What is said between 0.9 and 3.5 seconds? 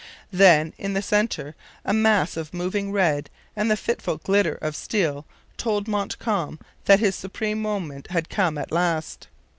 the centre, a mass of moving red